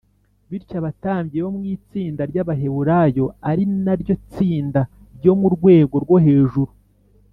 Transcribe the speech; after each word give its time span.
bityo, 0.49 0.75
abatambyi 0.81 1.37
bo 1.43 1.51
mu 1.55 1.63
itsinda 1.75 2.21
rya 2.31 2.43
baheburayo 2.47 3.25
ari 3.49 3.63
na 3.85 3.93
ryo 4.01 4.13
tsinda 4.29 4.81
ryo 5.17 5.33
mu 5.39 5.47
rwego 5.55 5.95
rwo 6.03 6.17
hejuru 6.25 6.71